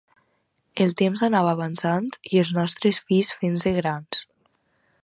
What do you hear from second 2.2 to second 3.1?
i els nostres